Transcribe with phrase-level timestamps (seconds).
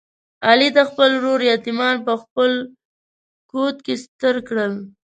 [0.47, 2.51] علي د خپل ورور یتیمان په خپل
[3.51, 4.73] کوت کې ستر کړل.